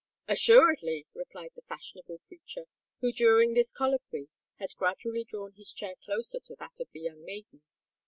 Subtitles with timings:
[0.27, 2.63] "Assuredly," replied the fashionable preacher,
[3.01, 7.23] who during this colloquy had gradually drawn his chair closer to that of the young
[7.23, 7.61] maiden.